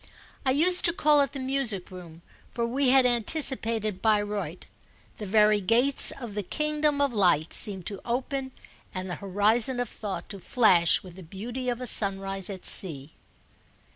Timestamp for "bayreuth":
4.01-4.65